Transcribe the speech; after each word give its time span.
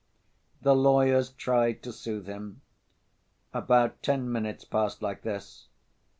The 0.63 0.75
lawyers 0.75 1.29
tried 1.29 1.83
to 1.83 1.93
soothe 1.93 2.25
him. 2.25 2.61
About 3.53 4.01
ten 4.01 4.31
minutes 4.31 4.65
passed 4.65 5.03
like 5.03 5.21
this. 5.21 5.67